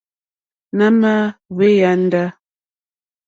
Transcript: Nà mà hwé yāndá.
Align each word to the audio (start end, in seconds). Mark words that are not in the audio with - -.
Nà 0.77 0.87
mà 1.01 1.11
hwé 1.55 1.69
yāndá. 1.73 2.23